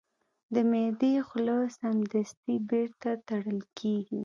د 0.53 0.55
معدې 0.71 1.13
خوله 1.27 1.57
سمدستي 1.77 2.55
بیرته 2.69 3.11
تړل 3.27 3.59
کېږي. 3.79 4.19